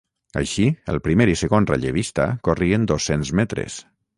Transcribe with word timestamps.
Així, 0.39 0.63
el 0.93 0.97
primer 1.09 1.27
i 1.33 1.35
segon 1.43 1.69
rellevista 1.73 2.27
corrien 2.49 2.89
dos-cents 2.93 3.37
metres. 3.43 3.79